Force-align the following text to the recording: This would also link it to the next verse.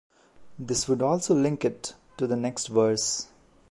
This 0.57 0.87
would 0.87 1.03
also 1.03 1.35
link 1.35 1.63
it 1.63 1.93
to 2.17 2.25
the 2.25 2.35
next 2.35 2.69
verse. 2.69 3.27